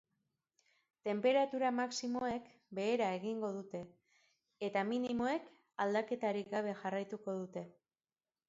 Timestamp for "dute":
3.59-3.83, 7.43-7.65